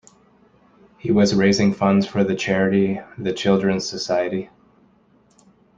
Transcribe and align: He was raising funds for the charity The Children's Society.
He 0.97 1.11
was 1.11 1.35
raising 1.35 1.75
funds 1.75 2.07
for 2.07 2.23
the 2.23 2.33
charity 2.33 2.99
The 3.19 3.33
Children's 3.33 3.87
Society. 3.87 4.49